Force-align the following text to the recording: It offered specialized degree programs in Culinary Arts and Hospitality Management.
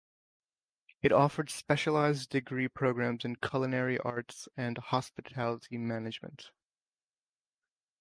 It 1.03 1.11
offered 1.11 1.51
specialized 1.51 2.31
degree 2.31 2.67
programs 2.67 3.23
in 3.23 3.35
Culinary 3.35 3.99
Arts 3.99 4.47
and 4.57 4.79
Hospitality 4.79 5.77
Management. 5.77 6.49